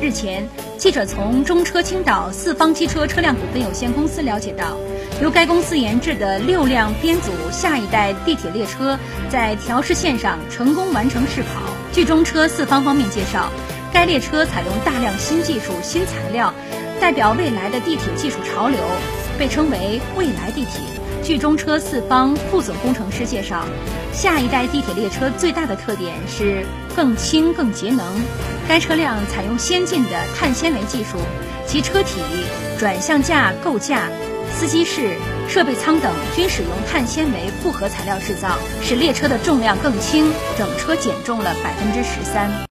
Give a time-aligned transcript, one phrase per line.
[0.00, 4.76] 日前，记者从中车青岛四方机车车辆股份有限公司了解到，
[5.20, 8.96] 由该公司研制的六辆编组下一代地铁列车
[9.28, 11.48] 在调试线上成功完成试跑。
[11.92, 13.50] 据中车四方方面介绍，
[13.92, 16.54] 该列车采用大量新技术、新材料，
[17.00, 18.78] 代表未来的地铁技术潮流，
[19.36, 20.80] 被称为“未来地铁”。
[21.28, 23.62] 据中车四方副总工程师介绍，
[24.14, 26.64] 下一代地铁列车最大的特点是
[26.96, 28.02] 更轻、更节能。
[28.66, 31.18] 该车辆采用先进的碳纤维技术，
[31.66, 32.22] 其车体、
[32.78, 34.08] 转向架构架、
[34.54, 42.66] 司机室、设备舱等均使用碳纤维复合材料制造，使列车的重量更轻，整车减重了百分之十三。